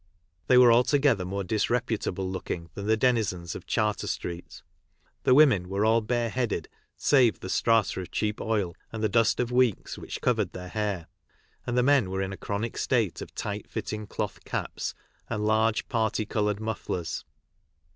They 0.47 0.57
were 0.57 0.71
altogether 0.73 1.25
more 1.25 1.43
disrepu 1.43 1.99
table 1.99 2.27
looking 2.27 2.71
than 2.73 2.87
the 2.87 2.97
denizens 2.97 3.53
of 3.53 3.67
Charter 3.67 4.07
street; 4.07 4.63
the 5.25 5.35
women 5.35 5.69
were 5.69 5.85
all 5.85 6.01
bareheaded, 6.01 6.67
save 6.97 7.39
the 7.39 7.51
strata 7.51 7.99
of 8.01 8.09
cheap 8.09 8.41
oil 8.41 8.75
and 8.91 9.03
the 9.03 9.09
dust 9.09 9.39
of 9.39 9.51
weeks 9.51 9.99
which 9.99 10.19
covered 10.19 10.53
their 10.53 10.69
hair, 10.69 11.05
and 11.67 11.77
the 11.77 11.83
men 11.83 12.09
were 12.09 12.23
in 12.23 12.33
a 12.33 12.37
chronic 12.37 12.79
state 12.79 13.21
of 13.21 13.35
tight 13.35 13.69
fitting 13.69 14.07
cloth 14.07 14.43
caps 14.43 14.95
and 15.29 15.45
large 15.45 15.87
parti 15.87 16.25
coloured 16.25 16.59
mufflers. 16.59 17.23